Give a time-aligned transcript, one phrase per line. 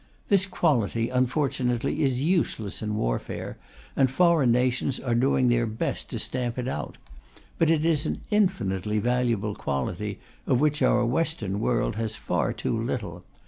[0.29, 3.59] This quality, unfortunately, is useless in warfare,
[3.95, 6.97] and foreign nations are doing their best to stamp it out.
[7.59, 10.17] But it is an infinitely valuable quality,
[10.47, 13.23] of which our Western world has far too little.